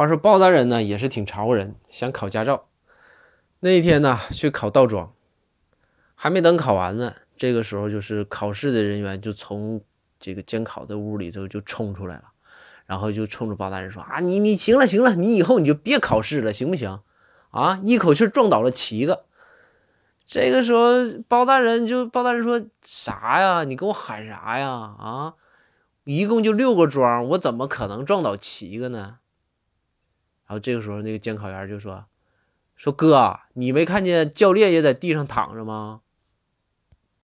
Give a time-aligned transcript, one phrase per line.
[0.00, 2.68] 话说包大人呢也是挺潮人，想考驾照。
[3.58, 5.12] 那一天呢去考倒桩，
[6.14, 9.82] 还没等考完呢，这个时候就是考试的人员就从
[10.18, 12.24] 这个监考的屋里头就冲出来了，
[12.86, 17.00] 然后就冲着包大人说：“啊，你你行了行了，你以后你就别考试了，行不行？
[17.50, 19.26] 啊，一口气撞倒了七个。”
[20.24, 23.64] 这个时候包大人就包大人说：“啥呀？
[23.64, 24.70] 你跟我喊啥呀？
[24.70, 25.34] 啊，
[26.04, 29.18] 一共就六个桩，我怎么可能撞倒七个呢？”
[30.50, 32.06] 然后这个时候，那个监考员就说
[32.74, 36.00] ：“说哥，你没看见教练也在地上躺着吗？